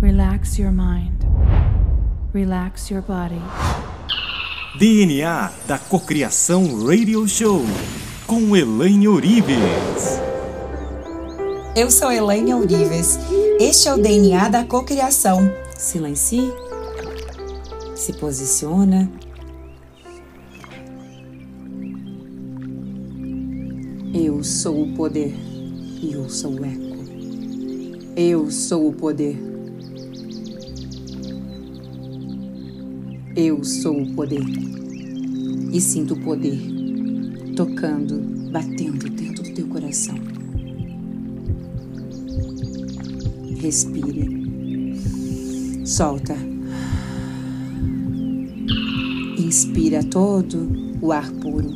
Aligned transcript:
Relax 0.00 0.56
your 0.60 0.70
mind. 0.70 1.26
Relax 2.32 2.88
your 2.88 3.02
body. 3.02 3.42
DNA 4.78 5.50
da 5.66 5.76
Cocriação 5.76 6.86
Radio 6.86 7.26
Show 7.26 7.62
com 8.24 8.56
Elaine 8.56 9.08
Orives. 9.08 10.20
Eu 11.74 11.90
sou 11.90 12.12
Elaine 12.12 12.54
Orives. 12.54 13.18
Este 13.58 13.88
é 13.88 13.94
o 13.94 14.00
DNA 14.00 14.48
da 14.48 14.64
Cocriação. 14.64 15.52
Silencie. 15.76 16.52
Se 17.96 18.12
posiciona. 18.12 19.10
Eu 24.14 24.44
sou 24.44 24.80
o 24.80 24.94
poder 24.94 25.34
e 26.00 26.12
eu 26.12 26.30
sou 26.30 26.52
o 26.52 26.64
eco. 26.64 26.98
Eu 28.16 28.48
sou 28.52 28.90
o 28.90 28.92
poder. 28.92 29.47
Eu 33.40 33.62
sou 33.62 34.02
o 34.02 34.14
poder. 34.14 34.42
E 35.72 35.80
sinto 35.80 36.14
o 36.14 36.20
poder 36.20 36.58
tocando, 37.54 38.18
batendo 38.50 39.08
dentro 39.08 39.44
do 39.44 39.54
teu 39.54 39.68
coração. 39.68 40.16
Respire. 43.60 44.28
Solta. 45.86 46.34
Inspira 49.38 50.02
todo 50.02 50.96
o 51.00 51.12
ar 51.12 51.30
puro. 51.30 51.70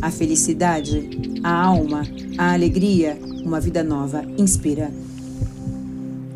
A 0.00 0.10
felicidade, 0.10 1.06
a 1.44 1.66
alma, 1.66 2.02
a 2.38 2.54
alegria, 2.54 3.20
uma 3.44 3.60
vida 3.60 3.84
nova. 3.84 4.24
Inspira. 4.38 4.90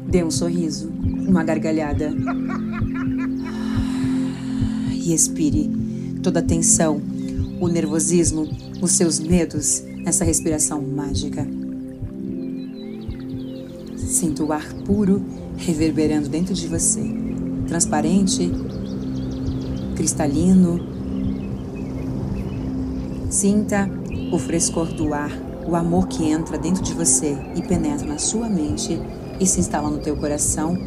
Dê 0.07 0.23
um 0.23 0.31
sorriso, 0.31 0.93
uma 1.27 1.43
gargalhada. 1.43 2.13
E 5.05 5.13
expire 5.13 5.69
toda 6.23 6.39
a 6.39 6.43
tensão, 6.43 7.03
o 7.61 7.67
nervosismo, 7.67 8.49
os 8.81 8.93
seus 8.93 9.19
medos 9.19 9.83
nessa 10.05 10.25
respiração 10.25 10.81
mágica. 10.81 11.45
Sinta 13.97 14.45
o 14.45 14.53
ar 14.53 14.73
puro 14.85 15.25
reverberando 15.57 16.29
dentro 16.29 16.55
de 16.55 16.69
você, 16.69 17.03
transparente, 17.67 18.49
cristalino. 19.97 20.81
Sinta 23.29 23.91
o 24.31 24.39
frescor 24.39 24.93
do 24.93 25.13
ar, 25.13 25.33
o 25.67 25.75
amor 25.75 26.07
que 26.07 26.25
entra 26.25 26.57
dentro 26.57 26.83
de 26.83 26.95
você 26.95 27.37
e 27.57 27.63
penetra 27.63 28.07
na 28.07 28.19
sua 28.19 28.49
mente 28.49 29.01
e 29.41 29.47
se 29.47 29.59
instala 29.59 29.91
no 29.91 29.99
teu 29.99 30.17
coração. 30.17 30.79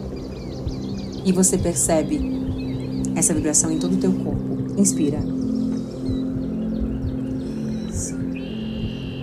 E 1.26 1.34
você 1.34 1.58
percebe 1.58 2.35
essa 3.16 3.34
vibração 3.34 3.72
em 3.72 3.78
todo 3.78 3.94
o 3.94 3.98
teu 3.98 4.12
corpo. 4.12 4.80
Inspira. 4.80 5.20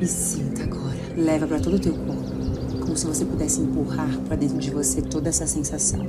E 0.00 0.06
sinta 0.06 0.64
agora. 0.64 0.98
Leva 1.16 1.46
para 1.46 1.60
todo 1.60 1.76
o 1.76 1.78
teu 1.78 1.94
corpo, 1.94 2.80
como 2.80 2.96
se 2.96 3.06
você 3.06 3.24
pudesse 3.24 3.60
empurrar 3.60 4.18
para 4.26 4.36
dentro 4.36 4.58
de 4.58 4.70
você 4.70 5.00
toda 5.00 5.28
essa 5.28 5.46
sensação. 5.46 6.00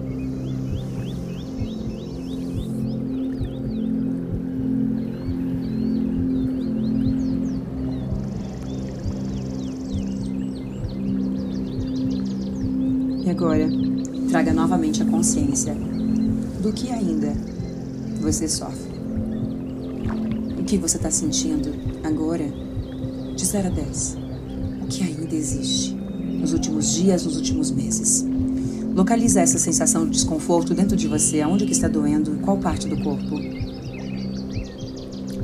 E 13.26 13.30
agora, 13.30 13.70
traga 14.30 14.54
novamente 14.54 15.02
a 15.02 15.06
consciência 15.06 15.76
do 16.62 16.74
que 16.74 16.90
ainda 16.90 17.53
você 18.24 18.48
sofre. 18.48 18.94
O 20.60 20.64
que 20.64 20.78
você 20.78 20.98
está 20.98 21.12
sentindo 21.12 21.74
agora, 22.04 22.46
de 23.36 23.46
0 23.46 23.68
a 23.68 23.72
10. 23.72 24.18
O 24.82 24.88
que 24.88 25.04
ainda 25.04 25.36
existe 25.36 25.94
nos 25.94 26.54
últimos 26.54 26.92
dias, 26.94 27.26
nos 27.26 27.36
últimos 27.36 27.70
meses. 27.70 28.26
Localiza 28.96 29.42
essa 29.42 29.60
sensação 29.60 30.06
de 30.06 30.12
desconforto 30.12 30.74
dentro 30.74 30.96
de 30.96 31.08
você, 31.08 31.42
aonde 31.42 31.66
que 31.66 31.72
está 31.72 31.88
doendo, 31.88 32.40
qual 32.42 32.58
parte 32.58 32.88
do 32.88 33.02
corpo. 33.04 33.36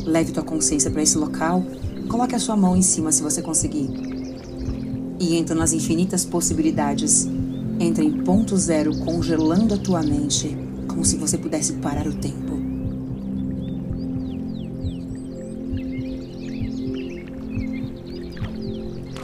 Leve 0.05 0.31
tua 0.31 0.43
consciência 0.43 0.89
para 0.89 1.03
esse 1.03 1.17
local, 1.17 1.63
coloque 2.07 2.35
a 2.35 2.39
sua 2.39 2.55
mão 2.55 2.75
em 2.75 2.81
cima 2.81 3.11
se 3.11 3.21
você 3.21 3.41
conseguir. 3.41 3.89
E 5.19 5.35
entra 5.35 5.55
nas 5.55 5.73
infinitas 5.73 6.25
possibilidades 6.25 7.27
entra 7.79 8.03
em 8.03 8.11
ponto 8.11 8.57
zero, 8.57 8.95
congelando 8.99 9.73
a 9.73 9.77
tua 9.77 10.01
mente, 10.03 10.55
como 10.87 11.05
se 11.05 11.15
você 11.15 11.37
pudesse 11.37 11.73
parar 11.73 12.07
o 12.07 12.13
tempo. 12.13 12.48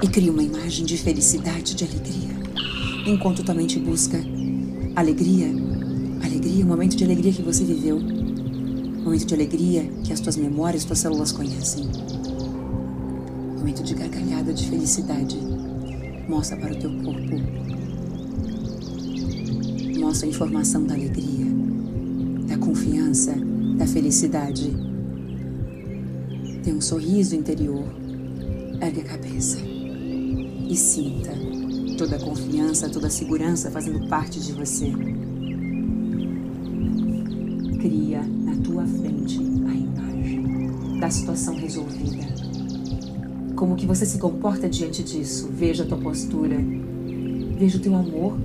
E 0.05 0.07
cria 0.07 0.31
uma 0.31 0.43
imagem 0.43 0.85
de 0.85 0.99
felicidade, 0.99 1.73
de 1.73 1.83
alegria. 1.83 2.29
Enquanto 3.07 3.43
tua 3.43 3.55
mente 3.55 3.79
busca 3.79 4.23
alegria, 4.95 5.47
alegria, 6.23 6.63
um 6.63 6.67
momento 6.67 6.95
de 6.95 7.03
alegria 7.03 7.33
que 7.33 7.41
você 7.41 7.63
viveu, 7.63 7.97
um 7.97 9.03
momento 9.03 9.25
de 9.25 9.33
alegria 9.33 9.89
que 10.03 10.13
as 10.13 10.19
tuas 10.19 10.37
memórias, 10.37 10.85
tuas 10.85 10.99
células 10.99 11.31
conhecem. 11.31 11.85
Um 11.85 13.57
momento 13.57 13.81
de 13.81 13.95
gargalhada, 13.95 14.53
de 14.53 14.69
felicidade. 14.69 15.39
Mostra 16.29 16.55
para 16.55 16.73
o 16.73 16.75
teu 16.75 16.91
corpo 17.01 17.41
mostra 19.97 20.27
a 20.27 20.29
informação 20.29 20.85
da 20.85 20.93
alegria, 20.93 21.47
da 22.47 22.59
confiança, 22.59 23.33
da 23.75 23.87
felicidade. 23.87 24.71
Tem 26.63 26.75
um 26.75 26.81
sorriso 26.81 27.35
interior. 27.35 27.85
Ergue 28.79 29.01
a 29.01 29.03
cabeça 29.03 29.74
e 30.67 30.75
sinta 30.75 31.31
toda 31.97 32.17
a 32.17 32.19
confiança, 32.19 32.89
toda 32.89 33.07
a 33.07 33.09
segurança 33.09 33.71
fazendo 33.71 34.07
parte 34.07 34.39
de 34.39 34.51
você. 34.51 34.91
Cria 37.79 38.21
na 38.23 38.55
tua 38.57 38.85
frente 38.85 39.39
a 39.39 39.73
imagem 39.73 40.99
da 40.99 41.09
situação 41.09 41.55
resolvida. 41.55 42.25
Como 43.55 43.75
que 43.75 43.85
você 43.85 44.05
se 44.05 44.17
comporta 44.17 44.67
diante 44.67 45.03
disso? 45.03 45.49
Veja 45.51 45.83
a 45.83 45.87
tua 45.87 45.97
postura. 45.97 46.57
Veja 47.57 47.77
o 47.77 47.81
teu 47.81 47.95
amor 47.95 48.37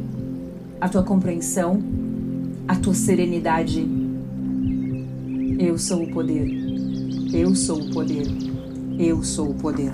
a 0.80 0.88
tua 0.88 1.02
compreensão, 1.02 1.78
a 2.66 2.74
tua 2.74 2.94
serenidade. 2.94 3.86
Eu 5.58 5.76
sou 5.76 6.04
o 6.04 6.10
poder. 6.10 6.48
Eu 7.32 7.54
sou 7.54 7.82
o 7.82 7.90
poder. 7.90 8.26
Eu 8.98 9.22
sou 9.22 9.50
o 9.50 9.54
poder. 9.54 9.92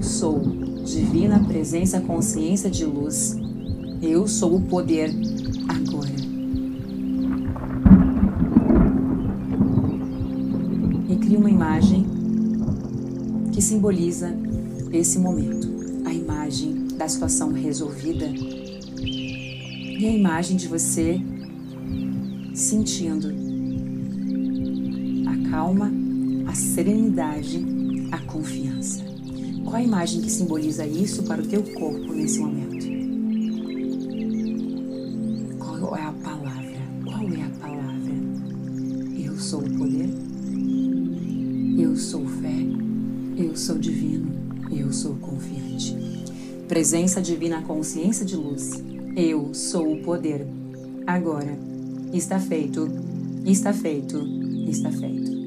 Eu 0.00 0.04
sou 0.04 0.40
divina 0.82 1.44
presença, 1.44 2.00
consciência 2.00 2.70
de 2.70 2.86
luz. 2.86 3.36
Eu 4.00 4.26
sou 4.26 4.56
o 4.56 4.62
poder 4.62 5.10
agora. 5.68 6.08
E 11.06 11.16
cria 11.16 11.38
uma 11.38 11.50
imagem 11.50 12.06
que 13.52 13.60
simboliza 13.60 14.34
esse 14.90 15.18
momento. 15.18 15.68
A 16.06 16.14
imagem 16.14 16.88
da 16.96 17.06
situação 17.06 17.52
resolvida 17.52 18.24
e 18.24 20.06
a 20.06 20.10
imagem 20.10 20.56
de 20.56 20.66
você 20.66 21.20
sentindo 22.54 23.28
a 25.28 25.50
calma, 25.50 25.92
a 26.46 26.54
serenidade, 26.54 27.62
a 28.10 28.18
confiança. 28.20 29.09
Qual 29.70 29.80
a 29.80 29.84
imagem 29.84 30.20
que 30.20 30.28
simboliza 30.28 30.84
isso 30.84 31.22
para 31.22 31.40
o 31.40 31.46
teu 31.46 31.62
corpo 31.62 32.12
nesse 32.12 32.40
momento? 32.40 32.84
Qual 35.60 35.96
é 35.96 36.02
a 36.02 36.12
palavra? 36.12 36.82
Qual 37.04 37.22
é 37.28 37.42
a 37.42 37.50
palavra? 37.50 38.12
Eu 39.16 39.38
sou 39.38 39.60
o 39.60 39.78
poder. 39.78 40.10
Eu 41.78 41.96
sou 41.96 42.26
fé. 42.26 42.52
Eu 43.36 43.56
sou 43.56 43.78
divino. 43.78 44.32
Eu 44.76 44.92
sou 44.92 45.14
confiante. 45.14 45.96
Presença 46.66 47.22
divina, 47.22 47.62
consciência 47.62 48.26
de 48.26 48.34
luz. 48.34 48.72
Eu 49.16 49.54
sou 49.54 49.92
o 49.92 50.02
poder. 50.02 50.48
Agora. 51.06 51.56
Está 52.12 52.40
feito. 52.40 52.88
Está 53.46 53.72
feito. 53.72 54.18
Está 54.68 54.90
feito. 54.90 55.39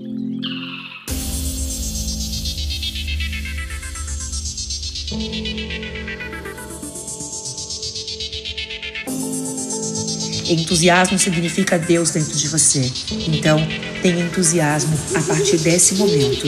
Entusiasmo 10.53 11.17
significa 11.17 11.79
Deus 11.79 12.11
dentro 12.11 12.37
de 12.37 12.47
você. 12.47 12.91
Então, 13.27 13.57
tenha 14.01 14.23
entusiasmo 14.23 14.97
a 15.15 15.21
partir 15.21 15.57
desse 15.57 15.95
momento. 15.95 16.47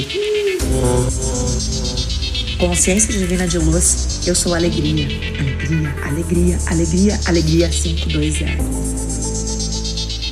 Consciência 2.59 3.11
divina 3.11 3.47
de 3.47 3.57
luz 3.57 4.21
Eu 4.25 4.35
sou 4.35 4.53
alegria. 4.53 5.07
Alegria, 5.39 5.95
alegria, 6.03 6.59
alegria, 6.67 7.19
alegria 7.25 7.69
520. 7.69 8.45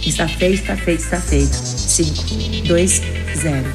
Está 0.05 0.27
feito, 0.27 0.61
está 0.61 0.77
feito, 0.77 1.03
está 1.03 1.19
feito. 1.19 1.55
5, 1.55 2.67
2, 2.67 3.01
0. 3.41 3.73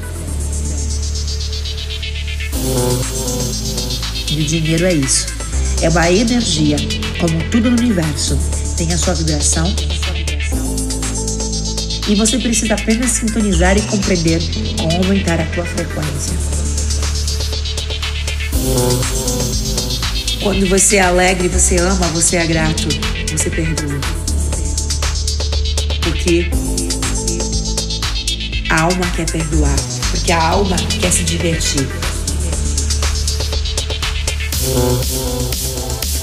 E 4.31 4.41
o 4.41 4.45
dinheiro 4.45 4.87
é 4.87 4.95
isso. 4.95 5.27
É 5.83 5.89
uma 5.89 6.11
energia, 6.11 6.77
como 7.19 7.43
tudo 7.51 7.71
no 7.71 7.79
universo. 7.79 8.39
Tem 8.79 8.93
a 8.93 8.97
sua 8.97 9.13
vibração. 9.13 9.75
E 12.09 12.15
você 12.15 12.39
precisa 12.39 12.75
apenas 12.75 13.11
sintonizar 13.11 13.77
e 13.77 13.83
compreender 13.83 14.41
como 14.77 14.99
aumentar 14.99 15.41
a 15.41 15.47
tua 15.47 15.65
frequência. 15.67 16.33
Quando 20.41 20.69
você 20.69 20.99
é 20.99 21.01
alegre, 21.01 21.49
você 21.49 21.77
ama, 21.79 22.07
você 22.15 22.37
é 22.37 22.47
grato, 22.47 22.87
você 23.33 23.51
perdoa. 23.51 24.01
Porque 26.01 26.49
a 28.71 28.83
alma 28.83 29.11
quer 29.17 29.29
perdoar, 29.29 29.77
porque 30.13 30.31
a 30.31 30.41
alma 30.41 30.77
quer 31.01 31.11
se 31.11 31.25
divertir. 31.25 32.08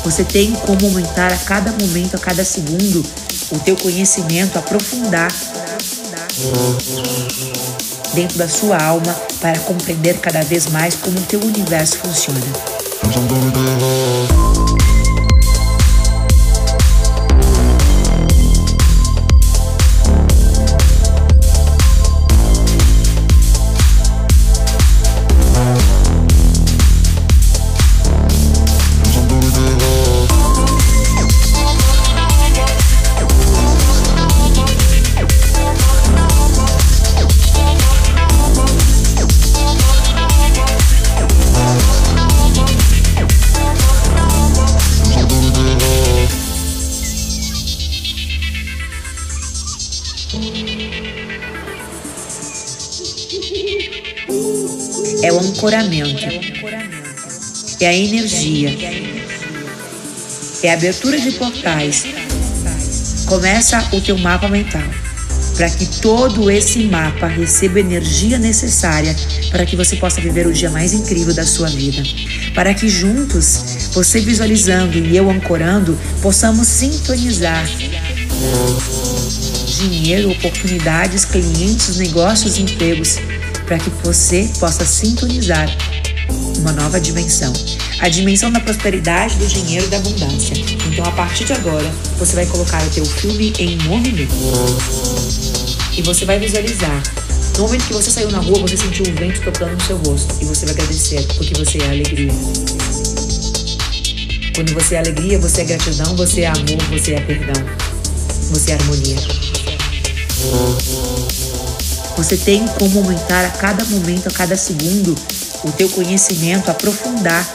Você 0.05 0.23
tem 0.23 0.51
como 0.51 0.85
aumentar 0.85 1.33
a 1.33 1.37
cada 1.37 1.71
momento, 1.71 2.15
a 2.15 2.19
cada 2.19 2.45
segundo, 2.45 3.03
o 3.51 3.57
teu 3.57 3.75
conhecimento, 3.75 4.59
aprofundar 4.59 5.31
dentro 8.13 8.37
da 8.37 8.47
sua 8.47 8.77
alma 8.77 9.15
para 9.41 9.57
compreender 9.61 10.19
cada 10.19 10.43
vez 10.43 10.67
mais 10.67 10.93
como 10.93 11.17
o 11.17 11.23
teu 11.23 11.39
universo 11.39 11.97
funciona. 11.97 12.39
É 55.23 55.31
o 55.31 55.39
ancoramento, 55.39 56.25
é 57.79 57.87
a 57.87 57.93
energia, 57.93 58.69
é 60.63 60.69
a 60.69 60.73
abertura 60.73 61.19
de 61.19 61.31
portais. 61.31 62.05
Começa 63.25 63.89
o 63.91 64.01
teu 64.01 64.17
mapa 64.17 64.47
mental 64.47 64.83
para 65.55 65.69
que 65.69 65.85
todo 66.01 66.51
esse 66.51 66.83
mapa 66.83 67.27
receba 67.27 67.77
a 67.77 67.79
energia 67.79 68.37
necessária 68.37 69.15
para 69.49 69.65
que 69.65 69.75
você 69.75 69.95
possa 69.95 70.19
viver 70.19 70.45
o 70.45 70.53
dia 70.53 70.69
mais 70.69 70.93
incrível 70.93 71.33
da 71.33 71.45
sua 71.45 71.69
vida. 71.69 72.03
Para 72.53 72.73
que 72.73 72.89
juntos, 72.89 73.89
você 73.93 74.19
visualizando 74.19 74.97
e 74.97 75.15
eu 75.15 75.29
ancorando, 75.29 75.97
possamos 76.21 76.67
sintonizar 76.67 77.65
dinheiro, 79.75 80.31
oportunidades, 80.31 81.25
clientes, 81.25 81.97
negócios, 81.97 82.57
empregos, 82.57 83.17
para 83.65 83.77
que 83.77 83.89
você 84.03 84.49
possa 84.59 84.85
sintonizar 84.85 85.69
uma 86.59 86.71
nova 86.71 86.99
dimensão. 86.99 87.53
A 87.99 88.09
dimensão 88.09 88.51
da 88.51 88.59
prosperidade, 88.59 89.35
do 89.35 89.45
dinheiro 89.45 89.85
e 89.85 89.89
da 89.89 89.97
abundância. 89.97 90.55
Então, 90.91 91.05
a 91.05 91.11
partir 91.11 91.45
de 91.45 91.53
agora, 91.53 91.89
você 92.17 92.35
vai 92.35 92.45
colocar 92.45 92.81
o 92.83 92.89
teu 92.89 93.05
filme 93.05 93.53
em 93.59 93.77
movimento. 93.83 94.33
E 95.97 96.01
você 96.01 96.25
vai 96.25 96.39
visualizar. 96.39 97.03
No 97.57 97.63
momento 97.63 97.85
que 97.85 97.93
você 97.93 98.11
saiu 98.11 98.31
na 98.31 98.39
rua, 98.39 98.59
você 98.59 98.75
sentiu 98.75 99.05
o 99.05 99.15
vento 99.15 99.41
tocando 99.41 99.73
no 99.73 99.81
seu 99.81 99.97
rosto. 99.97 100.35
E 100.41 100.45
você 100.45 100.65
vai 100.65 100.75
agradecer, 100.75 101.25
porque 101.35 101.53
você 101.53 101.77
é 101.77 101.89
alegria. 101.89 102.31
Quando 104.55 104.73
você 104.73 104.95
é 104.95 104.99
alegria, 104.99 105.39
você 105.39 105.61
é 105.61 105.65
gratidão, 105.65 106.15
você 106.15 106.41
é 106.41 106.47
amor, 106.47 106.83
você 106.89 107.13
é 107.13 107.21
perdão. 107.21 107.65
Você 108.51 108.71
é 108.71 108.75
harmonia. 108.75 109.44
Você 112.17 112.37
tem 112.37 112.65
como 112.79 112.99
aumentar 112.99 113.45
a 113.45 113.49
cada 113.49 113.83
momento, 113.85 114.27
a 114.27 114.31
cada 114.31 114.55
segundo, 114.55 115.15
o 115.63 115.71
teu 115.71 115.89
conhecimento, 115.89 116.69
aprofundar 116.71 117.45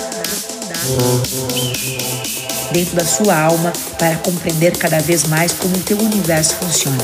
dentro 2.73 2.97
da 2.97 3.05
sua 3.05 3.39
alma 3.39 3.73
para 3.99 4.17
compreender 4.17 4.77
cada 4.77 4.99
vez 5.01 5.25
mais 5.25 5.53
como 5.53 5.77
o 5.77 5.81
teu 5.81 5.99
universo 5.99 6.55
funciona. 6.57 6.99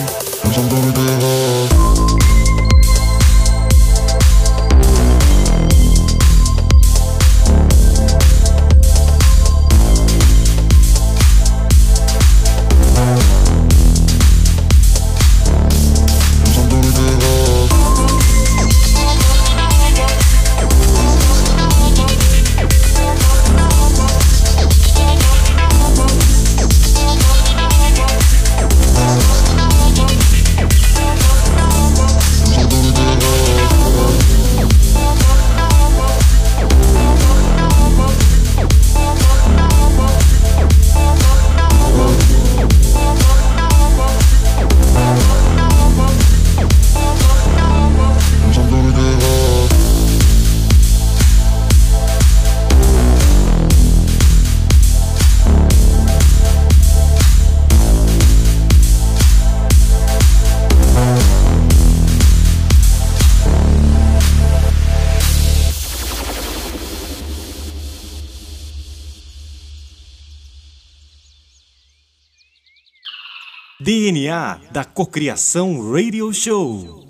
DNA 73.79 74.59
da 74.73 74.87
Cocriação 74.87 75.93
Radio 75.93 76.33
Show. 76.33 77.05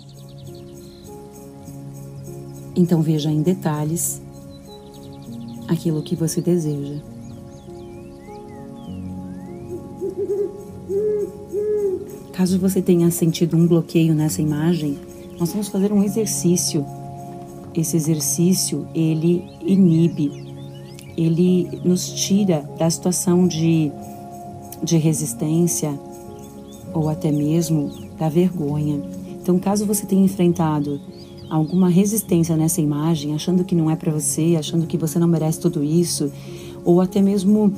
Então 2.75 3.01
veja 3.01 3.31
em 3.31 3.41
detalhes 3.41 4.21
aquilo 5.69 6.03
que 6.03 6.13
você 6.13 6.41
deseja. 6.41 7.01
Caso 12.33 12.59
você 12.59 12.81
tenha 12.81 13.09
sentido 13.11 13.55
um 13.55 13.65
bloqueio 13.65 14.13
nessa 14.13 14.41
imagem, 14.41 14.99
nós 15.39 15.53
vamos 15.53 15.69
fazer 15.69 15.93
um 15.93 16.03
exercício. 16.03 16.85
Esse 17.73 17.95
exercício, 17.95 18.85
ele 18.93 19.49
inibe, 19.61 20.53
ele 21.15 21.79
nos 21.85 22.09
tira 22.09 22.69
da 22.77 22.89
situação 22.89 23.47
de, 23.47 23.89
de 24.83 24.97
resistência 24.97 25.97
ou 26.97 27.09
até 27.09 27.31
mesmo 27.31 27.91
da 28.17 28.29
vergonha. 28.29 29.01
Então, 29.41 29.57
caso 29.59 29.85
você 29.85 30.05
tenha 30.05 30.23
enfrentado 30.23 30.99
alguma 31.49 31.89
resistência 31.89 32.57
nessa 32.57 32.81
imagem, 32.81 33.33
achando 33.33 33.63
que 33.63 33.75
não 33.75 33.89
é 33.89 33.95
para 33.95 34.11
você, 34.11 34.55
achando 34.57 34.85
que 34.85 34.97
você 34.97 35.17
não 35.17 35.27
merece 35.27 35.59
tudo 35.59 35.83
isso, 35.83 36.31
ou 36.83 36.99
até 36.99 37.21
mesmo 37.21 37.71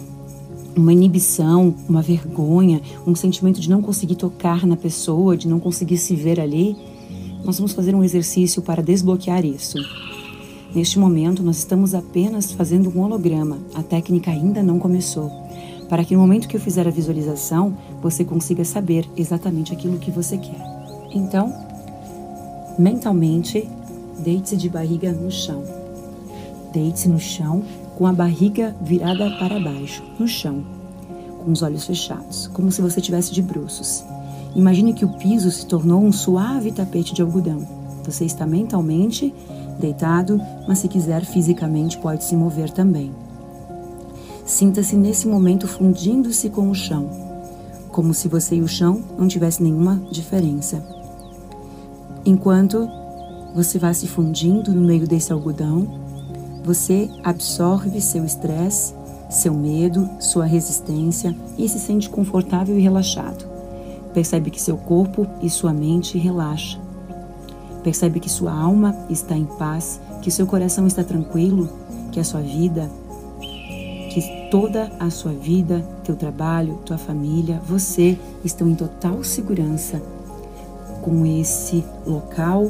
uma 0.76 0.94
inibição, 0.94 1.74
uma 1.88 2.02
vergonha, 2.02 2.82
um 3.06 3.14
sentimento 3.14 3.60
de 3.60 3.70
não 3.70 3.82
conseguir 3.82 4.16
tocar 4.16 4.66
na 4.66 4.76
pessoa, 4.76 5.36
de 5.36 5.48
não 5.48 5.60
conseguir 5.60 5.98
se 5.98 6.16
ver 6.16 6.40
ali, 6.40 6.76
nós 7.44 7.58
vamos 7.58 7.74
fazer 7.74 7.96
um 7.96 8.04
exercício 8.04 8.62
para 8.62 8.82
desbloquear 8.82 9.46
isso. 9.46 9.78
Neste 10.74 11.00
momento, 11.00 11.42
nós 11.42 11.58
estamos 11.58 11.96
apenas 11.96 12.52
fazendo 12.52 12.90
um 12.96 13.02
holograma, 13.02 13.58
a 13.74 13.82
técnica 13.82 14.32
ainda 14.32 14.62
não 14.62 14.78
começou. 14.78 15.32
Para 15.90 16.06
que 16.06 16.14
no 16.14 16.22
momento 16.22 16.48
que 16.48 16.56
eu 16.56 16.62
fizer 16.62 16.88
a 16.88 16.92
visualização, 16.92 17.76
você 18.00 18.24
consiga 18.24 18.64
saber 18.64 19.10
exatamente 19.18 19.74
aquilo 19.74 19.98
que 19.98 20.12
você 20.12 20.38
quer. 20.38 20.62
Então, 21.12 21.52
mentalmente, 22.78 23.68
deite-se 24.20 24.56
de 24.56 24.70
barriga 24.70 25.12
no 25.12 25.32
chão. 25.32 25.64
Deite-se 26.72 27.10
no 27.10 27.20
chão 27.20 27.64
com 27.98 28.06
a 28.06 28.14
barriga 28.14 28.76
virada 28.82 29.32
para 29.40 29.60
baixo, 29.60 30.04
no 30.20 30.28
chão, 30.28 30.64
com 31.44 31.52
os 31.52 31.64
olhos 31.64 31.86
fechados, 31.86 32.48
como 32.54 32.72
se 32.72 32.82
você 32.82 33.00
estivesse 33.00 33.34
de 33.34 33.42
bruços. 33.42 34.04
Imagine 34.56 34.94
que 34.94 35.06
o 35.06 35.14
piso 35.18 35.50
se 35.50 35.66
tornou 35.66 36.02
um 36.02 36.12
suave 36.12 36.72
tapete 36.72 37.14
de 37.14 37.22
algodão. 37.24 37.68
Você 38.06 38.26
está 38.26 38.46
mentalmente 38.46 39.34
deitado, 39.80 40.40
mas 40.68 40.80
se 40.80 40.88
quiser 40.88 41.26
fisicamente 41.26 41.98
pode 41.98 42.24
se 42.24 42.36
mover 42.36 42.70
também. 42.70 43.12
Sinta-se 44.50 44.96
nesse 44.96 45.28
momento 45.28 45.68
fundindo-se 45.68 46.50
com 46.50 46.72
o 46.72 46.74
chão, 46.74 47.08
como 47.92 48.16
se 48.16 48.28
você 48.28 48.56
e 48.56 48.62
o 48.64 48.68
chão 48.68 49.00
não 49.16 49.28
tivessem 49.28 49.68
nenhuma 49.68 50.02
diferença. 50.12 50.84
Enquanto 52.26 52.90
você 53.54 53.78
vai 53.78 53.94
se 53.94 54.08
fundindo 54.08 54.74
no 54.74 54.82
meio 54.82 55.08
desse 55.08 55.32
algodão, 55.32 55.88
você 56.66 57.08
absorve 57.24 58.02
seu 58.02 58.26
estresse, 58.26 58.96
seu 59.30 59.54
medo, 59.54 60.10
sua 60.20 60.46
resistência 60.46 61.36
e 61.56 61.70
se 61.70 61.80
sente 61.80 62.10
confortável 62.10 62.76
e 62.76 62.82
relaxado. 62.82 63.46
Percebe 64.16 64.50
que 64.50 64.60
seu 64.60 64.78
corpo 64.78 65.28
e 65.44 65.50
sua 65.50 65.72
mente 65.72 66.18
relaxam. 66.18 66.82
Percebe 67.84 68.20
que 68.20 68.32
sua 68.32 68.52
alma 68.52 68.96
está 69.12 69.38
em 69.38 69.46
paz, 69.46 70.02
que 70.24 70.32
seu 70.32 70.48
coração 70.48 70.88
está 70.88 71.04
tranquilo, 71.04 71.70
que 72.12 72.20
a 72.20 72.24
sua 72.24 72.42
vida, 72.42 72.90
que 74.10 74.50
toda 74.50 74.92
a 75.00 75.10
sua 75.10 75.32
vida, 75.32 75.86
teu 76.04 76.16
trabalho, 76.16 76.80
tua 76.86 76.98
família, 76.98 77.62
você 77.66 78.18
estão 78.44 78.68
em 78.68 78.76
total 78.76 79.24
segurança 79.24 80.02
com 81.02 81.26
esse 81.26 81.84
local, 82.06 82.70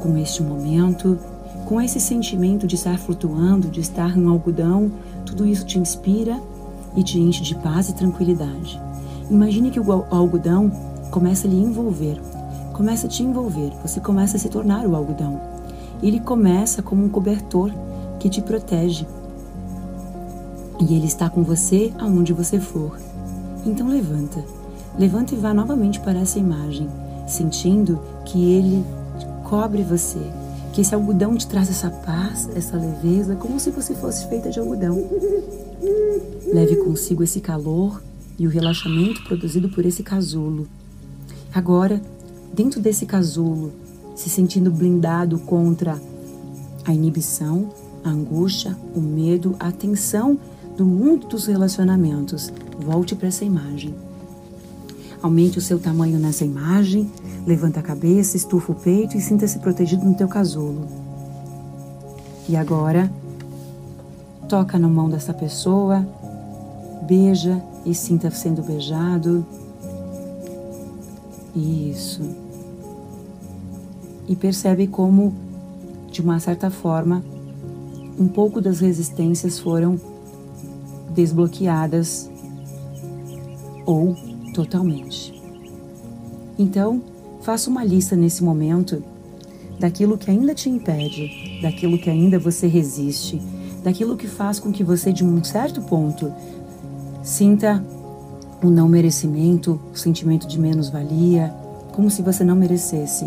com 0.00 0.16
este 0.16 0.42
momento, 0.42 1.18
com 1.66 1.80
esse 1.80 1.98
sentimento 1.98 2.66
de 2.66 2.76
estar 2.76 2.98
flutuando, 2.98 3.68
de 3.68 3.80
estar 3.80 4.16
no 4.16 4.30
algodão, 4.30 4.92
tudo 5.26 5.46
isso 5.46 5.64
te 5.64 5.78
inspira 5.78 6.40
e 6.96 7.02
te 7.02 7.18
enche 7.18 7.42
de 7.42 7.54
paz 7.56 7.88
e 7.88 7.94
tranquilidade. 7.94 8.80
Imagine 9.30 9.70
que 9.70 9.80
o 9.80 9.92
algodão 10.10 10.70
começa 11.10 11.46
a 11.46 11.50
lhe 11.50 11.56
envolver, 11.56 12.20
começa 12.72 13.06
a 13.06 13.10
te 13.10 13.22
envolver, 13.22 13.72
você 13.82 14.00
começa 14.00 14.36
a 14.36 14.40
se 14.40 14.48
tornar 14.48 14.86
o 14.86 14.94
algodão. 14.94 15.40
Ele 16.02 16.20
começa 16.20 16.82
como 16.82 17.04
um 17.04 17.08
cobertor 17.08 17.70
que 18.18 18.28
te 18.28 18.42
protege. 18.42 19.06
E 20.80 20.94
ele 20.94 21.06
está 21.06 21.30
com 21.30 21.42
você 21.42 21.92
aonde 21.98 22.32
você 22.32 22.58
for. 22.58 22.98
Então 23.64 23.88
levanta, 23.88 24.44
levanta 24.98 25.34
e 25.34 25.38
vá 25.38 25.54
novamente 25.54 26.00
para 26.00 26.18
essa 26.18 26.38
imagem, 26.38 26.88
sentindo 27.26 27.98
que 28.24 28.52
ele 28.52 28.84
cobre 29.44 29.82
você, 29.82 30.20
que 30.72 30.80
esse 30.80 30.94
algodão 30.94 31.36
te 31.36 31.46
traz 31.46 31.70
essa 31.70 31.88
paz, 31.88 32.48
essa 32.54 32.76
leveza, 32.76 33.36
como 33.36 33.58
se 33.60 33.70
você 33.70 33.94
fosse 33.94 34.28
feita 34.28 34.50
de 34.50 34.58
algodão. 34.58 35.02
Leve 36.52 36.76
consigo 36.76 37.22
esse 37.22 37.40
calor 37.40 38.02
e 38.38 38.46
o 38.46 38.50
relaxamento 38.50 39.22
produzido 39.24 39.68
por 39.68 39.86
esse 39.86 40.02
casulo. 40.02 40.66
Agora, 41.54 42.02
dentro 42.52 42.80
desse 42.80 43.06
casulo, 43.06 43.72
se 44.14 44.28
sentindo 44.28 44.70
blindado 44.70 45.38
contra 45.38 46.00
a 46.84 46.92
inibição, 46.92 47.70
a 48.04 48.10
angústia, 48.10 48.76
o 48.94 49.00
medo, 49.00 49.56
a 49.58 49.72
tensão 49.72 50.38
do 50.76 50.84
mundo 50.84 51.28
dos 51.28 51.46
relacionamentos, 51.46 52.52
volte 52.78 53.14
para 53.14 53.28
essa 53.28 53.44
imagem. 53.44 53.94
Aumente 55.22 55.58
o 55.58 55.60
seu 55.60 55.78
tamanho 55.78 56.18
nessa 56.18 56.44
imagem, 56.44 57.10
levanta 57.46 57.80
a 57.80 57.82
cabeça, 57.82 58.36
estufa 58.36 58.72
o 58.72 58.74
peito 58.74 59.16
e 59.16 59.20
sinta-se 59.20 59.58
protegido 59.58 60.04
no 60.04 60.14
teu 60.14 60.28
casulo. 60.28 60.86
E 62.48 62.56
agora, 62.56 63.10
toca 64.48 64.78
na 64.78 64.88
mão 64.88 65.08
dessa 65.08 65.32
pessoa, 65.32 66.06
beija 67.02 67.62
e 67.86 67.94
sinta 67.94 68.30
sendo 68.30 68.62
beijado. 68.62 69.46
Isso. 71.54 72.22
E 74.28 74.34
percebe 74.34 74.86
como, 74.86 75.32
de 76.10 76.20
uma 76.20 76.40
certa 76.40 76.70
forma, 76.70 77.22
um 78.18 78.28
pouco 78.28 78.60
das 78.60 78.80
resistências 78.80 79.58
foram 79.58 79.98
desbloqueadas 81.14 82.30
ou 83.86 84.16
totalmente. 84.54 85.42
Então, 86.58 87.02
faça 87.42 87.70
uma 87.70 87.84
lista 87.84 88.16
nesse 88.16 88.42
momento 88.42 89.02
daquilo 89.78 90.16
que 90.18 90.30
ainda 90.30 90.54
te 90.54 90.68
impede, 90.68 91.60
daquilo 91.62 91.98
que 91.98 92.10
ainda 92.10 92.38
você 92.38 92.66
resiste, 92.66 93.40
daquilo 93.82 94.16
que 94.16 94.26
faz 94.26 94.58
com 94.58 94.72
que 94.72 94.84
você, 94.84 95.12
de 95.12 95.24
um 95.24 95.42
certo 95.42 95.82
ponto, 95.82 96.32
Sinta 97.24 97.82
o 98.62 98.68
não 98.68 98.86
merecimento, 98.86 99.80
o 99.90 99.96
sentimento 99.96 100.46
de 100.46 100.60
menos-valia, 100.60 101.54
como 101.92 102.10
se 102.10 102.20
você 102.20 102.44
não 102.44 102.54
merecesse. 102.54 103.24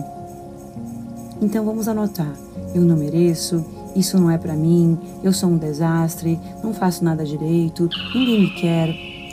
Então 1.42 1.66
vamos 1.66 1.88
anotar: 1.88 2.32
eu 2.76 2.84
não 2.84 2.96
mereço, 2.96 3.66
isso 3.98 4.20
não 4.20 4.30
é 4.30 4.38
para 4.38 4.56
mim, 4.56 4.98
eu 5.24 5.34
sou 5.34 5.50
um 5.50 5.58
desastre, 5.58 6.40
não 6.64 6.74
faço 6.74 7.04
nada 7.04 7.26
direito, 7.26 7.90
ninguém 8.14 8.42
me 8.42 8.50
quer, 8.56 8.90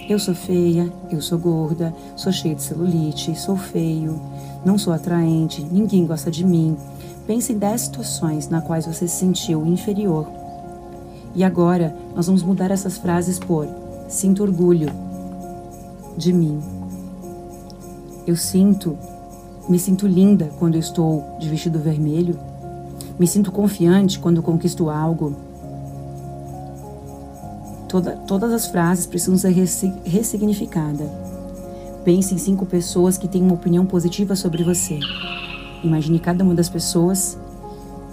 eu 0.08 0.18
sou 0.18 0.34
feia, 0.34 0.92
eu 1.10 1.20
sou 1.20 1.38
gorda, 1.38 1.94
sou 2.16 2.32
cheia 2.32 2.54
de 2.54 2.62
celulite, 2.62 3.38
sou 3.38 3.56
feio, 3.56 4.20
não 4.64 4.78
sou 4.78 4.92
atraente, 4.92 5.62
ninguém 5.62 6.06
gosta 6.06 6.30
de 6.30 6.44
mim. 6.44 6.76
Pense 7.26 7.52
em 7.52 7.58
10 7.58 7.80
situações 7.80 8.48
na 8.48 8.60
quais 8.60 8.86
você 8.86 9.08
se 9.08 9.16
sentiu 9.16 9.64
inferior. 9.66 10.26
E 11.34 11.42
agora 11.42 11.96
nós 12.14 12.26
vamos 12.26 12.42
mudar 12.42 12.70
essas 12.70 12.98
frases 12.98 13.38
por 13.38 13.66
Sinto 14.08 14.42
orgulho 14.42 14.90
de 16.16 16.32
mim. 16.32 16.60
Eu 18.26 18.36
sinto, 18.36 18.96
me 19.68 19.78
sinto 19.78 20.06
linda 20.06 20.50
quando 20.58 20.74
eu 20.74 20.80
estou 20.80 21.24
de 21.40 21.48
vestido 21.48 21.78
vermelho. 21.78 22.38
Me 23.18 23.26
sinto 23.26 23.52
confiante 23.52 24.18
quando 24.18 24.42
conquisto 24.42 24.90
algo. 24.90 25.36
Toda, 27.88 28.12
todas 28.26 28.52
as 28.52 28.66
frases 28.66 29.06
precisam 29.06 29.36
ser 29.38 29.50
ressignificadas. 30.04 31.08
Pense 32.04 32.34
em 32.34 32.38
cinco 32.38 32.66
pessoas 32.66 33.16
que 33.16 33.28
têm 33.28 33.42
uma 33.42 33.54
opinião 33.54 33.86
positiva 33.86 34.34
sobre 34.34 34.62
você. 34.62 34.98
Imagine 35.82 36.18
cada 36.18 36.42
uma 36.42 36.54
das 36.54 36.68
pessoas 36.68 37.38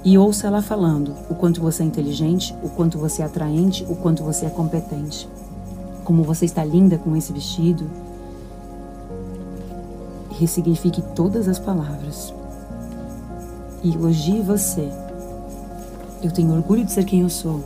e 0.03 0.17
ouça 0.17 0.47
ela 0.47 0.61
falando 0.61 1.13
o 1.29 1.35
quanto 1.35 1.61
você 1.61 1.83
é 1.83 1.85
inteligente, 1.85 2.55
o 2.63 2.69
quanto 2.69 2.97
você 2.97 3.21
é 3.21 3.25
atraente, 3.25 3.85
o 3.89 3.95
quanto 3.95 4.23
você 4.23 4.45
é 4.45 4.49
competente 4.49 5.27
como 6.03 6.23
você 6.23 6.45
está 6.45 6.63
linda 6.65 6.97
com 6.97 7.15
esse 7.15 7.31
vestido. 7.31 7.89
Ressignifique 10.31 11.01
todas 11.15 11.47
as 11.47 11.59
palavras. 11.59 12.33
E 13.83 13.93
elogie 13.93 14.41
você. 14.41 14.87
Eu 16.21 16.31
tenho 16.31 16.53
orgulho 16.53 16.85
de 16.85 16.91
ser 16.91 17.03
quem 17.03 17.21
eu 17.21 17.29
sou. 17.29 17.63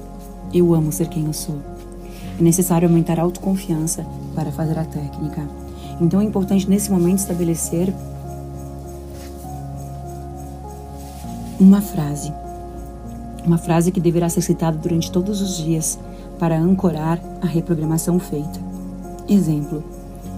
Eu 0.53 0.74
amo 0.74 0.91
ser 0.91 1.07
quem 1.10 1.25
eu 1.25 1.34
sou. 1.34 1.57
É 2.39 2.41
necessário 2.41 2.88
aumentar 2.88 3.19
a 3.19 3.24
autoconfiança 3.24 4.05
para 4.34 4.51
fazer 4.51 4.77
a 4.77 4.86
técnica. 4.86 5.48
Então 6.00 6.22
é 6.22 6.24
importante 6.24 6.69
nesse 6.69 6.91
momento 6.91 7.19
estabelecer 7.19 7.93
uma 11.60 11.81
frase. 11.81 12.34
Uma 13.45 13.57
frase 13.57 13.91
que 13.91 14.00
deverá 14.00 14.27
ser 14.29 14.41
citada 14.41 14.77
durante 14.77 15.12
todos 15.12 15.41
os 15.41 15.57
dias 15.57 16.00
para 16.39 16.57
ancorar 16.57 17.19
a 17.41 17.45
reprogramação 17.45 18.19
feita. 18.19 18.60
Exemplo: 19.27 19.84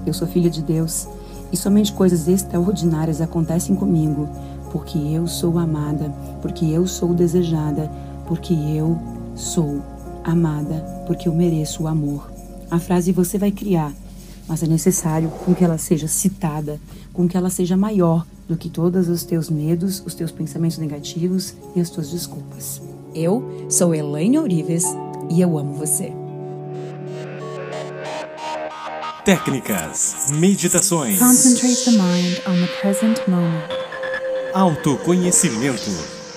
eu 0.06 0.14
sou 0.14 0.28
filha 0.28 0.50
de 0.50 0.62
Deus 0.62 1.08
e 1.52 1.58
somente 1.58 1.94
coisas 1.94 2.28
extraordinárias 2.28 3.22
acontecem 3.22 3.76
comigo 3.76 4.28
porque 4.72 4.98
eu 4.98 5.28
sou 5.28 5.58
amada, 5.58 6.10
porque 6.42 6.66
eu 6.66 6.88
sou 6.88 7.14
desejada, 7.14 7.92
porque 8.28 8.54
eu 8.54 8.98
sou 9.36 9.82
amada, 10.24 10.76
porque 11.06 11.28
eu 11.28 11.34
mereço 11.34 11.84
o 11.84 11.88
amor. 11.88 12.32
A 12.70 12.80
frase 12.80 13.12
você 13.12 13.38
vai 13.38 13.52
criar, 13.52 13.94
mas 14.48 14.64
é 14.64 14.68
necessário 14.68 15.30
com 15.30 15.56
que 15.56 15.64
ela 15.64 15.78
seja 15.78 16.08
citada, 16.08 16.80
com 17.14 17.28
que 17.28 17.38
ela 17.38 17.50
seja 17.50 17.78
maior 17.78 18.26
do 18.48 18.58
que 18.58 18.70
todos 18.70 19.10
os 19.10 19.24
teus 19.24 19.50
medos, 19.50 20.02
os 20.06 20.14
teus 20.14 20.32
pensamentos 20.32 20.78
negativos 20.78 21.54
e 21.76 21.82
as 21.82 21.90
tuas 21.90 22.10
desculpas. 22.12 22.82
Eu 23.14 23.68
sou 23.70 23.94
Elaine 23.94 24.38
Orives 24.40 24.84
e 25.30 25.42
eu 25.42 25.58
amo 25.58 25.74
você. 25.74 26.14
Técnicas, 29.26 30.28
meditações. 30.32 31.20
Concentrate 31.20 31.84
the 31.84 31.92
mind 31.92 32.38
on 32.48 32.66
the 32.66 32.68
present 32.82 33.28
moment. 33.28 33.77
Autoconhecimento. 34.58 35.92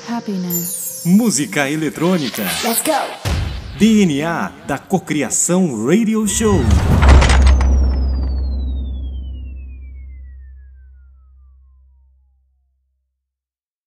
happiness. 0.06 1.00
Música 1.06 1.70
eletrônica. 1.70 2.42
Let's 2.62 2.82
go! 2.82 2.92
DNA 3.78 4.52
da 4.66 4.76
Cocriação 4.76 5.86
Radio 5.86 6.28
Show. 6.28 6.60